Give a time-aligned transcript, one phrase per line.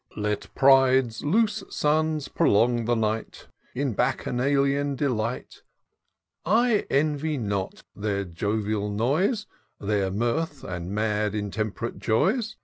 [0.27, 5.61] "Let Pride's loose sons prolong the night In Bacchanalian delight;
[6.43, 9.45] I envy not their jovial noise,
[9.79, 12.55] Their mirth, and mad intemp'rate joys.